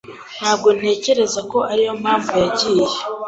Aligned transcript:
Ntabwo 0.37 0.67
ntekereza 0.77 1.39
ko 1.51 1.57
ariyo 1.71 1.93
mpamvu 2.01 2.31
yagiye. 2.43 2.85